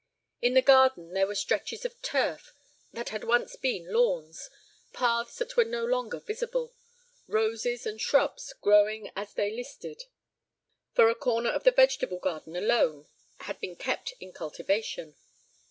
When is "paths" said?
4.93-5.35